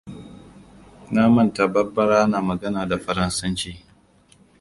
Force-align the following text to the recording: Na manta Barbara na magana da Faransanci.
Na 1.13 1.21
manta 1.33 1.63
Barbara 1.73 2.19
na 2.31 2.39
magana 2.49 2.81
da 2.89 2.97
Faransanci. 3.05 3.71